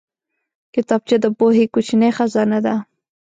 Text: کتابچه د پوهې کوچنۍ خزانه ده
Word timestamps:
کتابچه 0.73 1.15
د 1.23 1.25
پوهې 1.37 1.65
کوچنۍ 1.73 2.11
خزانه 2.17 2.59
ده 2.65 2.75